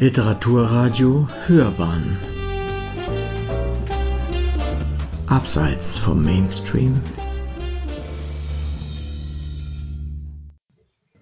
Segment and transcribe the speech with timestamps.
[0.00, 2.18] Literaturradio Hörbahn
[5.28, 7.00] Abseits vom Mainstream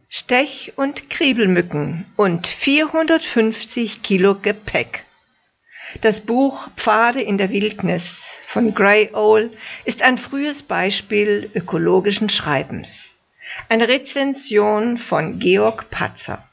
[0.08, 5.04] Stech- und Kriebelmücken und 450 Kilo Gepäck.
[6.00, 9.50] Das Buch Pfade in der Wildnis von Gray Owl
[9.84, 13.10] ist ein frühes Beispiel ökologischen Schreibens.
[13.68, 16.48] Eine Rezension von Georg Patzer.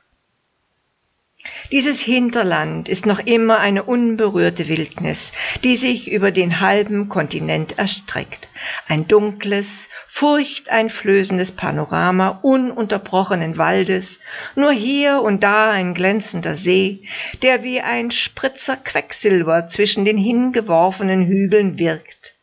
[1.71, 5.31] Dieses Hinterland ist noch immer eine unberührte Wildnis,
[5.63, 8.49] die sich über den halben Kontinent erstreckt.
[8.87, 14.19] Ein dunkles, furchteinflößendes Panorama ununterbrochenen Waldes,
[14.55, 17.03] nur hier und da ein glänzender See,
[17.43, 22.33] der wie ein Spritzer Quecksilber zwischen den hingeworfenen Hügeln wirkt.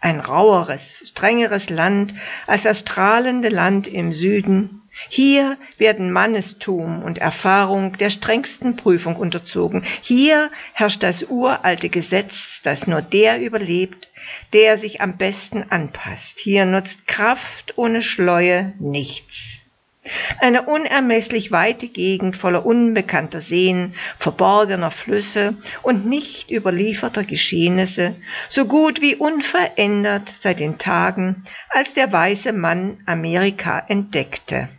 [0.00, 2.12] Ein raueres, strengeres Land
[2.48, 9.84] als das strahlende Land im Süden, hier werden Mannestum und Erfahrung der strengsten Prüfung unterzogen.
[10.02, 14.08] Hier herrscht das uralte Gesetz, dass nur der überlebt,
[14.52, 16.40] der sich am besten anpasst.
[16.40, 19.62] Hier nutzt Kraft ohne Schleue nichts.
[20.40, 28.14] Eine unermesslich weite Gegend voller unbekannter Seen, verborgener Flüsse und nicht überlieferter Geschehnisse,
[28.48, 34.70] so gut wie unverändert seit den Tagen, als der weiße Mann Amerika entdeckte.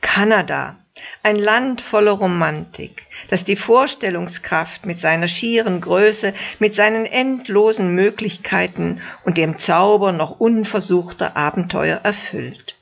[0.00, 0.76] Kanada,
[1.22, 9.00] ein Land voller Romantik, das die Vorstellungskraft mit seiner schieren Größe, mit seinen endlosen Möglichkeiten
[9.24, 12.76] und dem Zauber noch unversuchter Abenteuer erfüllt.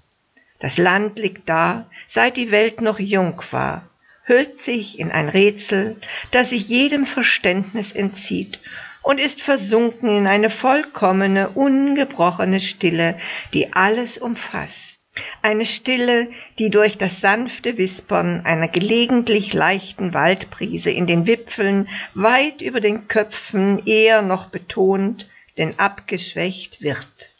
[0.58, 3.88] Das Land liegt da, seit die Welt noch jung war,
[4.24, 5.96] hüllt sich in ein Rätsel,
[6.30, 8.60] das sich jedem Verständnis entzieht
[9.02, 13.18] und ist versunken in eine vollkommene, ungebrochene Stille,
[13.52, 14.95] die alles umfasst
[15.42, 16.28] eine Stille,
[16.58, 23.08] die durch das sanfte Wispern einer gelegentlich leichten Waldbrise in den Wipfeln weit über den
[23.08, 27.30] Köpfen eher noch betont, denn abgeschwächt wird.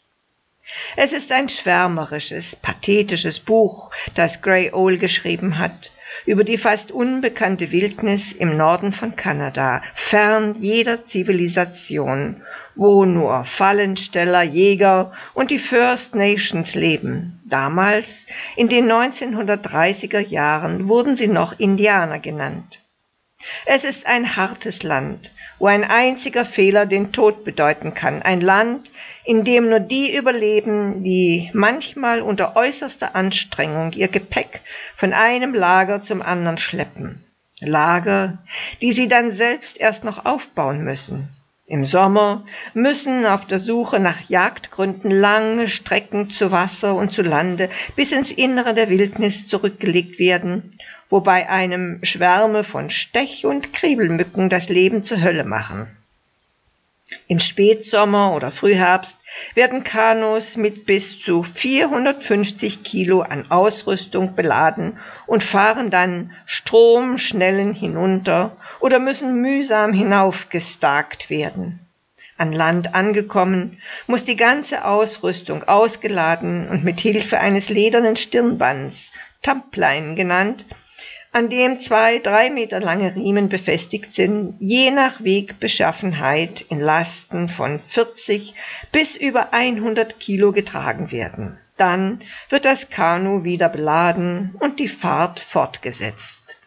[0.95, 5.91] Es ist ein schwärmerisches, pathetisches Buch, das Gray Owl geschrieben hat,
[6.25, 12.41] über die fast unbekannte Wildnis im Norden von Kanada, fern jeder Zivilisation
[12.77, 17.41] wo nur Fallensteller, Jäger und die First Nations leben.
[17.45, 22.81] Damals, in den 1930er Jahren, wurden sie noch Indianer genannt.
[23.65, 28.21] Es ist ein hartes Land, wo ein einziger Fehler den Tod bedeuten kann.
[28.21, 28.91] Ein Land,
[29.23, 34.61] in dem nur die überleben, die manchmal unter äußerster Anstrengung ihr Gepäck
[34.95, 37.23] von einem Lager zum anderen schleppen.
[37.59, 38.37] Lager,
[38.81, 41.29] die sie dann selbst erst noch aufbauen müssen.
[41.69, 47.69] Im Sommer müssen auf der Suche nach Jagdgründen lange Strecken zu Wasser und zu Lande
[47.97, 50.79] bis ins Innere der Wildnis zurückgelegt werden,
[51.09, 55.87] wobei einem Schwärme von Stech- und Kriebelmücken das Leben zur Hölle machen.
[57.29, 59.17] Im Spätsommer oder Frühherbst
[59.55, 68.57] werden Kanus mit bis zu 450 Kilo an Ausrüstung beladen und fahren dann stromschnellen hinunter
[68.81, 71.79] oder müssen mühsam hinaufgestarkt werden.
[72.37, 80.17] An Land angekommen, muss die ganze Ausrüstung ausgeladen und mit Hilfe eines ledernen Stirnbands, Tamplein
[80.17, 80.65] genannt,
[81.31, 87.79] an dem zwei drei Meter lange Riemen befestigt sind, je nach Wegbeschaffenheit in Lasten von
[87.79, 88.55] 40
[88.91, 91.57] bis über 100 Kilo getragen werden.
[91.75, 96.57] Dann wird das Kanu wieder beladen und die Fahrt fortgesetzt.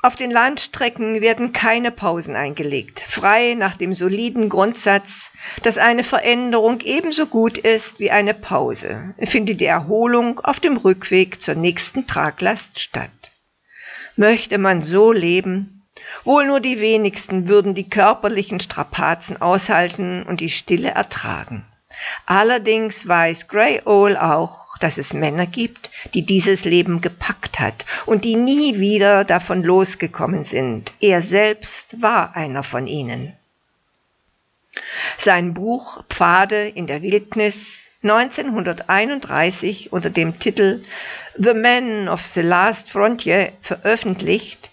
[0.00, 5.32] Auf den Landstrecken werden keine Pausen eingelegt, frei nach dem soliden Grundsatz,
[5.64, 11.40] dass eine Veränderung ebenso gut ist wie eine Pause, findet die Erholung auf dem Rückweg
[11.40, 13.32] zur nächsten Traglast statt.
[14.18, 15.86] Möchte man so leben?
[16.24, 21.64] Wohl nur die wenigsten würden die körperlichen Strapazen aushalten und die Stille ertragen.
[22.26, 28.24] Allerdings weiß Gray Owl auch, dass es Männer gibt, die dieses Leben gepackt hat und
[28.24, 30.92] die nie wieder davon losgekommen sind.
[30.98, 33.34] Er selbst war einer von ihnen.
[35.16, 40.82] Sein Buch Pfade in der Wildnis 1931 unter dem Titel
[41.36, 44.67] The Men of the Last Frontier veröffentlicht,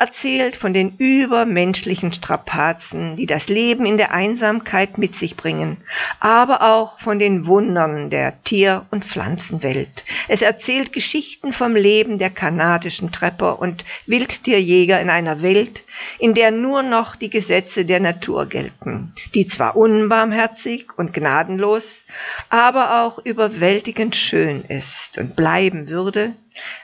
[0.00, 5.76] erzählt von den übermenschlichen Strapazen, die das Leben in der Einsamkeit mit sich bringen,
[6.20, 10.06] aber auch von den Wundern der Tier- und Pflanzenwelt.
[10.26, 15.84] Es erzählt Geschichten vom Leben der kanadischen Trepper und Wildtierjäger in einer Welt,
[16.18, 22.04] in der nur noch die Gesetze der Natur gelten, die zwar unbarmherzig und gnadenlos,
[22.48, 26.32] aber auch überwältigend schön ist und bleiben würde,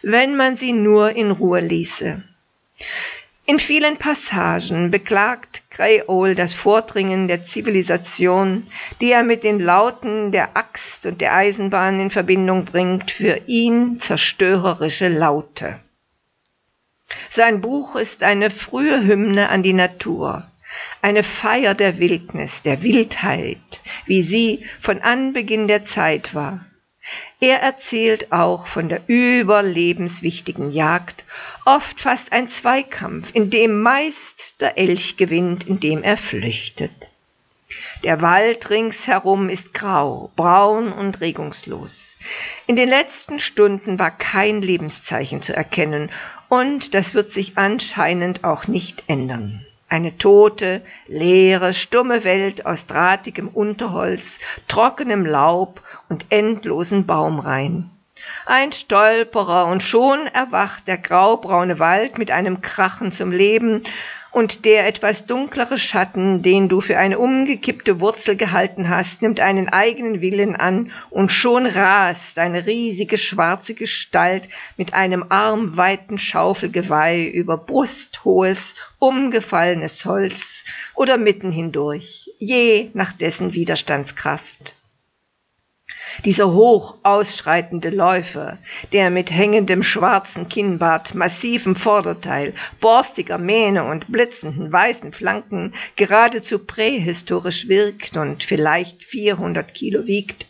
[0.02, 2.22] wenn man sie nur in Ruhe ließe.
[3.48, 8.66] In vielen Passagen beklagt Greyol das Vordringen der Zivilisation,
[9.00, 14.00] die er mit den Lauten der Axt und der Eisenbahn in Verbindung bringt, für ihn
[14.00, 15.78] zerstörerische Laute.
[17.30, 20.44] Sein Buch ist eine frühe Hymne an die Natur,
[21.00, 26.64] eine Feier der Wildnis, der Wildheit, wie sie von Anbeginn der Zeit war.
[27.40, 31.24] Er erzählt auch von der überlebenswichtigen Jagd,
[31.64, 37.10] oft fast ein Zweikampf, in dem meist der Elch gewinnt, indem er flüchtet.
[38.04, 42.16] Der Wald ringsherum ist grau, braun und regungslos.
[42.66, 46.10] In den letzten Stunden war kein Lebenszeichen zu erkennen,
[46.48, 49.66] und das wird sich anscheinend auch nicht ändern.
[49.88, 57.90] Eine tote, leere, stumme Welt aus drahtigem Unterholz, trockenem Laub und endlosen Baumreihen.
[58.46, 63.82] Ein Stolperer und schon erwacht der graubraune Wald mit einem Krachen zum Leben
[64.36, 69.70] und der etwas dunklere Schatten, den du für eine umgekippte Wurzel gehalten hast, nimmt einen
[69.70, 77.56] eigenen Willen an, und schon rast eine riesige schwarze Gestalt mit einem armweiten Schaufelgeweih über
[77.56, 84.74] brusthohes, umgefallenes Holz oder mitten hindurch, je nach dessen Widerstandskraft.
[86.24, 88.58] Dieser hoch ausschreitende Läufer,
[88.92, 97.68] der mit hängendem schwarzen Kinnbart, massivem Vorderteil, borstiger Mähne und blitzenden weißen Flanken geradezu prähistorisch
[97.68, 100.46] wirkt und vielleicht 400 Kilo wiegt,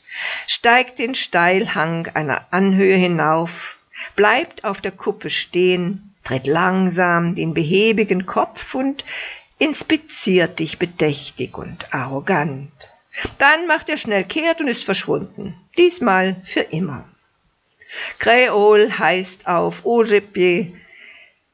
[0.47, 3.79] steigt den Steilhang einer Anhöhe hinauf,
[4.15, 9.05] bleibt auf der Kuppe stehen, tritt langsam den behäbigen Kopf und
[9.59, 12.91] inspiziert dich bedächtig und arrogant.
[13.39, 15.55] Dann macht er schnell kehrt und ist verschwunden.
[15.79, 17.05] Diesmal für immer.
[18.19, 20.73] Creol heißt auf Ojepe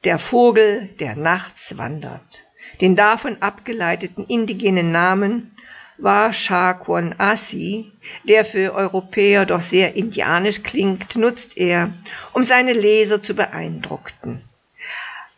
[0.04, 2.42] der Vogel, der nachts wandert.
[2.80, 5.54] Den davon abgeleiteten indigenen Namen
[5.98, 7.92] war Shakwon Asi,
[8.24, 11.92] der für Europäer doch sehr indianisch klingt, nutzt er,
[12.32, 14.42] um seine Leser zu beeindrucken.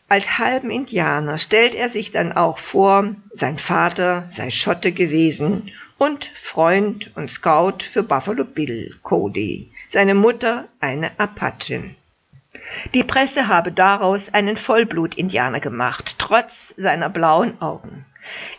[0.09, 6.25] Als halben Indianer stellt er sich dann auch vor, sein Vater sei Schotte gewesen und
[6.35, 11.97] Freund und Scout für Buffalo Bill Cody, seine Mutter eine Apachin.
[12.95, 18.05] Die Presse habe daraus einen Vollblut-Indianer gemacht, trotz seiner blauen Augen.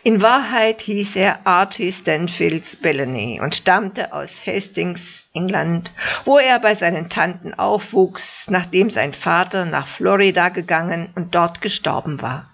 [0.04, 5.90] In Wahrheit hieß er Archie Stanfields Bellany und stammte aus Hastings, England,
[6.24, 12.22] wo er bei seinen Tanten aufwuchs, nachdem sein Vater nach Florida gegangen und dort gestorben
[12.22, 12.48] war.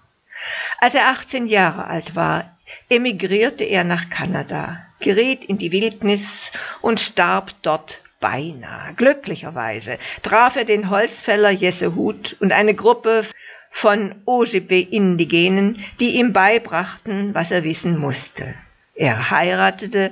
[0.79, 2.45] Als er 18 Jahre alt war,
[2.89, 8.93] emigrierte er nach Kanada, geriet in die Wildnis und starb dort beinahe.
[8.95, 13.23] Glücklicherweise traf er den Holzfäller Jesse Huth und eine Gruppe
[13.69, 18.53] von Ojibwe-Indigenen, die ihm beibrachten, was er wissen musste.
[18.95, 20.11] Er heiratete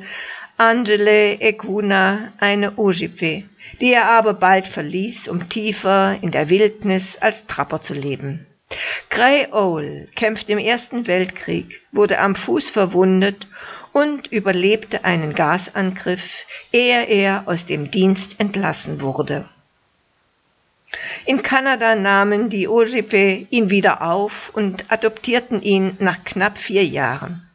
[0.58, 3.44] Angele Ekuna, eine Ojibwe,
[3.80, 8.46] die er aber bald verließ, um tiefer in der Wildnis als Trapper zu leben.
[9.10, 13.48] Gray Owl kämpfte im Ersten Weltkrieg, wurde am Fuß verwundet
[13.94, 19.48] und überlebte einen Gasangriff, ehe er aus dem Dienst entlassen wurde.
[21.26, 27.48] In Kanada nahmen die Ojibwe ihn wieder auf und adoptierten ihn nach knapp vier Jahren.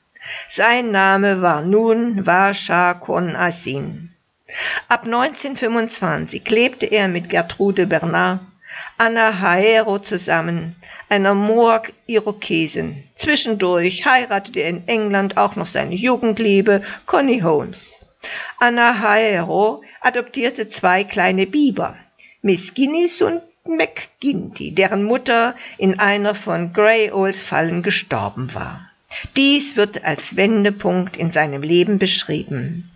[0.48, 4.12] Sein Name war nun Washa Kon Asin.
[4.88, 8.40] Ab 1925 lebte er mit Gertrude Bernard
[8.98, 10.74] Anna Haero zusammen,
[11.10, 13.04] einer Moog-Irokesin.
[13.14, 18.00] Zwischendurch heiratete er in England auch noch seine Jugendliebe Connie Holmes.
[18.58, 21.96] Anna Haero adoptierte zwei kleine Biber,
[22.40, 28.90] Miss Guinness und McGinty, deren Mutter in einer von Grey Owls Fallen gestorben war.
[29.36, 32.90] Dies wird als Wendepunkt in seinem Leben beschrieben.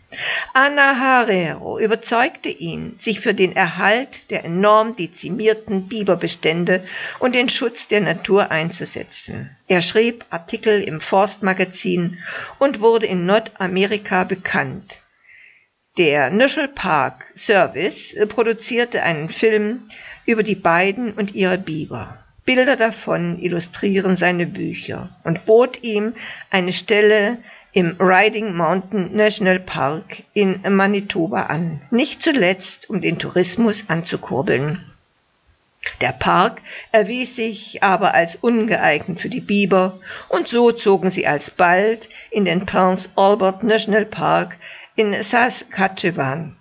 [0.53, 6.85] Anna Harero überzeugte ihn, sich für den Erhalt der enorm dezimierten Biberbestände
[7.21, 9.57] und den Schutz der Natur einzusetzen.
[9.69, 12.19] Er schrieb Artikel im Forstmagazin
[12.59, 14.99] und wurde in Nordamerika bekannt.
[15.97, 19.89] Der National Park Service produzierte einen Film
[20.27, 22.25] über die beiden und ihre Biber.
[22.45, 26.15] Bilder davon illustrieren seine Bücher und bot ihm
[26.51, 27.39] eine Stelle
[27.73, 34.85] im Riding Mountain National Park in Manitoba an, nicht zuletzt um den Tourismus anzukurbeln.
[36.01, 36.63] Der Park
[36.93, 39.99] erwies sich aber als ungeeignet für die Biber
[40.29, 44.59] und so zogen sie alsbald in den Prince Albert National Park
[44.97, 46.57] in Saskatchewan.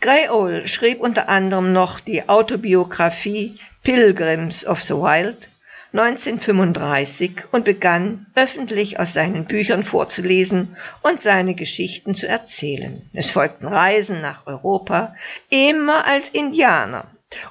[0.00, 5.49] Grey Owl schrieb unter anderem noch die Autobiografie Pilgrims of the Wild
[5.92, 13.02] 1935 und begann öffentlich aus seinen Büchern vorzulesen und seine Geschichten zu erzählen.
[13.12, 15.16] Es folgten Reisen nach Europa,
[15.48, 17.06] immer als Indianer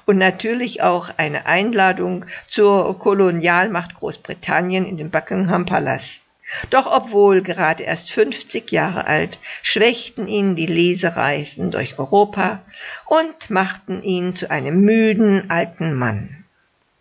[0.06, 6.22] und natürlich auch eine Einladung zur Kolonialmacht Großbritannien in den Buckingham Palast.
[6.70, 12.62] Doch obwohl gerade erst 50 Jahre alt, schwächten ihn die Lesereisen durch Europa
[13.06, 16.39] und machten ihn zu einem müden alten Mann.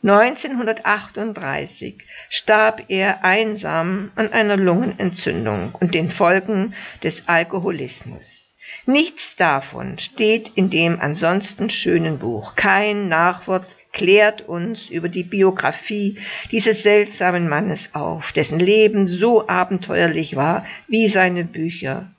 [0.02, 1.98] 1938
[2.30, 8.56] starb er einsam an einer Lungenentzündung und den Folgen des Alkoholismus.
[8.86, 12.56] Nichts davon steht in dem ansonsten schönen Buch.
[12.56, 16.18] Kein Nachwort klärt uns über die Biografie
[16.52, 22.10] dieses seltsamen Mannes auf, dessen Leben so abenteuerlich war wie seine Bücher.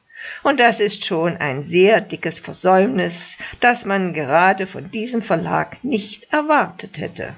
[0.42, 6.30] Und das ist schon ein sehr dickes Versäumnis, das man gerade von diesem Verlag nicht
[6.30, 7.34] erwartet hätte.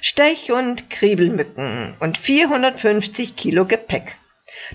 [0.00, 4.16] Stech- und Kriebelmücken und 450 Kilo Gepäck.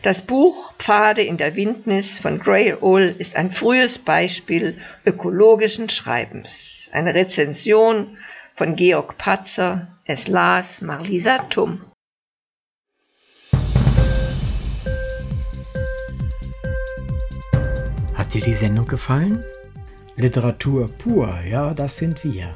[0.01, 6.89] Das Buch Pfade in der Windnis von Gray Owl ist ein frühes Beispiel ökologischen Schreibens.
[6.91, 8.17] Eine Rezension
[8.55, 9.87] von Georg Patzer.
[10.05, 11.81] Es las Marlisa Tumm.
[18.13, 19.43] Hat dir die Sendung gefallen?
[20.15, 22.55] Literatur pur, ja, das sind wir.